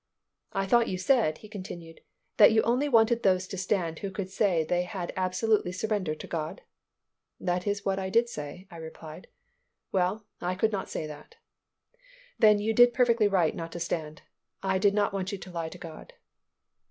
[0.51, 2.01] "I thought you said," he continued,
[2.37, 6.27] "that you only wanted those to stand who could say they had absolutely surrendered to
[6.27, 6.63] God?"
[7.39, 9.27] "That is what I did say," I replied.
[9.91, 11.35] "Well, I could not say that."
[12.39, 14.23] "Then you did perfectly right not to stand.
[14.63, 16.13] I did not want you to lie to God."